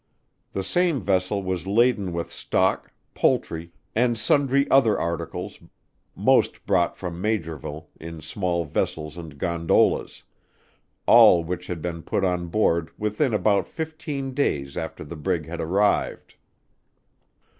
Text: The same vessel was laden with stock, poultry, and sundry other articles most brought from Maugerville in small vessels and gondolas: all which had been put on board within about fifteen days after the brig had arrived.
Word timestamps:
The 0.53 0.63
same 0.63 0.99
vessel 0.99 1.43
was 1.43 1.67
laden 1.67 2.11
with 2.11 2.31
stock, 2.31 2.91
poultry, 3.13 3.71
and 3.93 4.17
sundry 4.17 4.67
other 4.71 4.99
articles 4.99 5.59
most 6.15 6.65
brought 6.65 6.97
from 6.97 7.21
Maugerville 7.21 7.85
in 7.99 8.19
small 8.19 8.65
vessels 8.65 9.15
and 9.15 9.37
gondolas: 9.37 10.23
all 11.05 11.43
which 11.43 11.67
had 11.67 11.83
been 11.83 12.01
put 12.01 12.25
on 12.25 12.47
board 12.47 12.89
within 12.97 13.31
about 13.31 13.67
fifteen 13.67 14.33
days 14.33 14.75
after 14.75 15.03
the 15.03 15.15
brig 15.15 15.45
had 15.45 15.61
arrived. 15.61 16.33